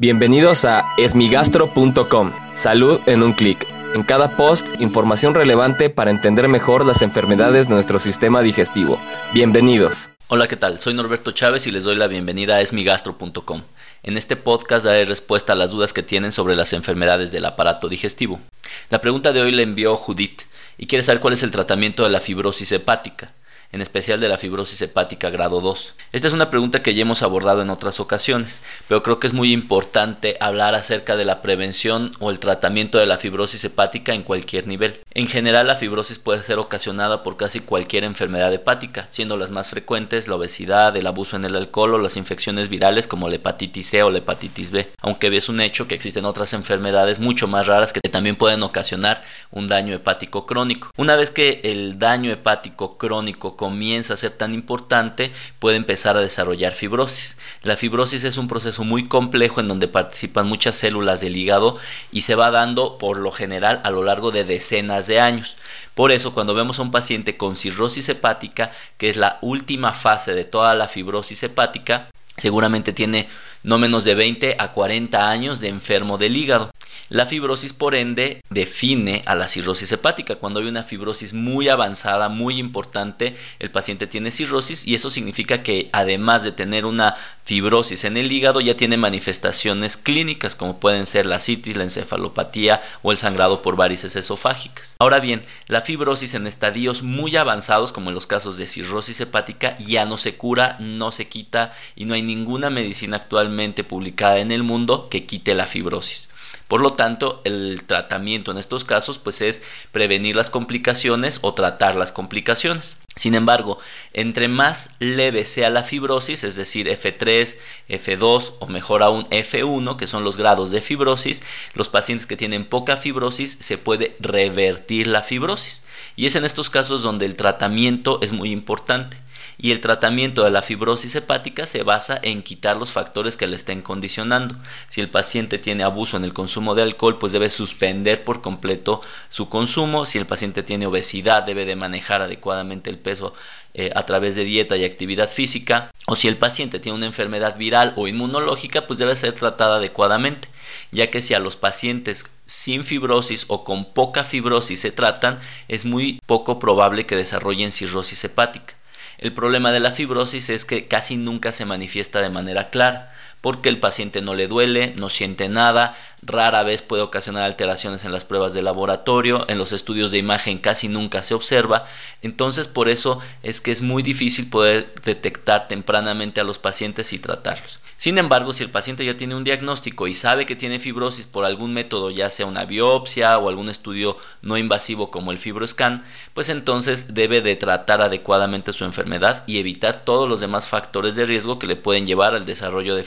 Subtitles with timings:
[0.00, 2.32] Bienvenidos a esmigastro.com.
[2.56, 3.66] Salud en un clic.
[3.94, 8.98] En cada post, información relevante para entender mejor las enfermedades de nuestro sistema digestivo.
[9.34, 10.08] Bienvenidos.
[10.28, 10.78] Hola, ¿qué tal?
[10.78, 13.60] Soy Norberto Chávez y les doy la bienvenida a esmigastro.com.
[14.02, 17.90] En este podcast daré respuesta a las dudas que tienen sobre las enfermedades del aparato
[17.90, 18.40] digestivo.
[18.88, 20.44] La pregunta de hoy la envió Judith
[20.78, 23.34] y quiere saber cuál es el tratamiento de la fibrosis hepática
[23.72, 25.94] en especial de la fibrosis hepática grado 2?
[26.12, 29.32] Esta es una pregunta que ya hemos abordado en otras ocasiones, pero creo que es
[29.32, 34.22] muy importante hablar acerca de la prevención o el tratamiento de la fibrosis hepática en
[34.22, 35.00] cualquier nivel.
[35.12, 39.68] En general, la fibrosis puede ser ocasionada por casi cualquier enfermedad hepática, siendo las más
[39.68, 43.88] frecuentes la obesidad, el abuso en el alcohol o las infecciones virales como la hepatitis
[43.88, 47.66] C o la hepatitis B, aunque es un hecho que existen otras enfermedades mucho más
[47.66, 50.92] raras que también pueden ocasionar un daño hepático crónico.
[50.96, 56.20] Una vez que el daño hepático crónico comienza a ser tan importante, puede empezar a
[56.20, 57.36] desarrollar fibrosis.
[57.64, 61.76] La fibrosis es un proceso muy complejo en donde participan muchas células del hígado
[62.12, 65.56] y se va dando por lo general a lo largo de decenas de años.
[65.94, 70.34] Por eso cuando vemos a un paciente con cirrosis hepática, que es la última fase
[70.34, 73.28] de toda la fibrosis hepática, seguramente tiene
[73.62, 76.72] no menos de 20 a 40 años de enfermo del hígado.
[77.12, 80.36] La fibrosis, por ende, define a la cirrosis hepática.
[80.36, 85.64] Cuando hay una fibrosis muy avanzada, muy importante, el paciente tiene cirrosis y eso significa
[85.64, 91.04] que además de tener una fibrosis en el hígado, ya tiene manifestaciones clínicas como pueden
[91.04, 94.94] ser la citis, la encefalopatía o el sangrado por varices esofágicas.
[95.00, 99.76] Ahora bien, la fibrosis en estadios muy avanzados, como en los casos de cirrosis hepática,
[99.78, 104.52] ya no se cura, no se quita y no hay ninguna medicina actualmente publicada en
[104.52, 106.28] el mundo que quite la fibrosis.
[106.70, 111.96] Por lo tanto, el tratamiento en estos casos pues es prevenir las complicaciones o tratar
[111.96, 112.96] las complicaciones.
[113.16, 113.78] Sin embargo,
[114.12, 120.06] entre más leve sea la fibrosis, es decir, F3, F2 o mejor aún F1, que
[120.06, 121.42] son los grados de fibrosis,
[121.74, 125.82] los pacientes que tienen poca fibrosis se puede revertir la fibrosis.
[126.16, 129.16] Y es en estos casos donde el tratamiento es muy importante
[129.62, 133.56] y el tratamiento de la fibrosis hepática se basa en quitar los factores que le
[133.56, 134.56] estén condicionando.
[134.88, 139.02] Si el paciente tiene abuso en el consumo de alcohol, pues debe suspender por completo
[139.28, 140.06] su consumo.
[140.06, 143.34] Si el paciente tiene obesidad, debe de manejar adecuadamente el peso
[143.74, 145.92] eh, a través de dieta y actividad física.
[146.06, 150.48] O si el paciente tiene una enfermedad viral o inmunológica, pues debe ser tratada adecuadamente,
[150.90, 155.38] ya que si a los pacientes sin fibrosis o con poca fibrosis se tratan,
[155.68, 158.74] es muy poco probable que desarrollen cirrosis hepática.
[159.18, 163.68] El problema de la fibrosis es que casi nunca se manifiesta de manera clara, porque
[163.68, 165.92] el paciente no le duele, no siente nada,
[166.22, 170.58] rara vez puede ocasionar alteraciones en las pruebas de laboratorio, en los estudios de imagen
[170.58, 171.84] casi nunca se observa,
[172.22, 177.18] entonces por eso es que es muy difícil poder detectar tempranamente a los pacientes y
[177.18, 177.80] tratarlos.
[177.96, 181.44] Sin embargo, si el paciente ya tiene un diagnóstico y sabe que tiene fibrosis por
[181.44, 186.02] algún método, ya sea una biopsia o algún estudio no invasivo como el fibroscan,
[186.32, 191.26] pues entonces debe de tratar adecuadamente su enfermedad y evitar todos los demás factores de
[191.26, 193.04] riesgo que le pueden llevar al desarrollo de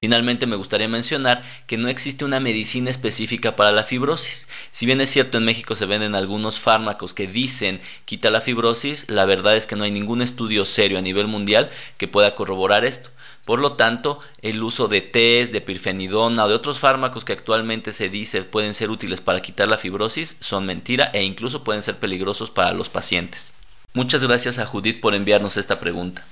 [0.00, 4.48] Finalmente, me gustaría mencionar que no existe una medicina específica para la fibrosis.
[4.70, 9.08] Si bien es cierto en México se venden algunos fármacos que dicen quita la fibrosis,
[9.08, 12.84] la verdad es que no hay ningún estudio serio a nivel mundial que pueda corroborar
[12.84, 13.10] esto.
[13.44, 17.92] Por lo tanto, el uso de test, de pirfenidona o de otros fármacos que actualmente
[17.92, 21.98] se dice pueden ser útiles para quitar la fibrosis son mentira e incluso pueden ser
[21.98, 23.52] peligrosos para los pacientes.
[23.92, 26.24] Muchas gracias a Judith por enviarnos esta pregunta.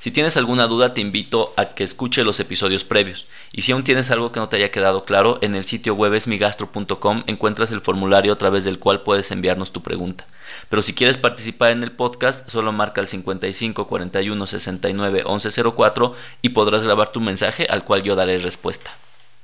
[0.00, 3.82] Si tienes alguna duda te invito a que escuche los episodios previos y si aún
[3.82, 7.80] tienes algo que no te haya quedado claro, en el sitio web esmigastro.com encuentras el
[7.80, 10.24] formulario a través del cual puedes enviarnos tu pregunta.
[10.68, 16.50] Pero si quieres participar en el podcast, solo marca el 55 41 69 1104 y
[16.50, 18.92] podrás grabar tu mensaje al cual yo daré respuesta.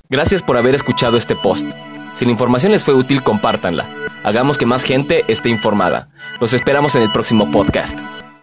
[0.09, 1.65] Gracias por haber escuchado este post.
[2.15, 3.89] Si la información les fue útil, compártanla.
[4.23, 6.09] Hagamos que más gente esté informada.
[6.41, 8.14] Los esperamos en el próximo podcast.